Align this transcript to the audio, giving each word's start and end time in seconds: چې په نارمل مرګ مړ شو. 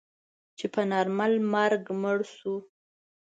چې 0.57 0.65
په 0.73 0.81
نارمل 0.91 1.33
مرګ 1.53 1.83
مړ 2.01 2.17
شو. 2.35 2.55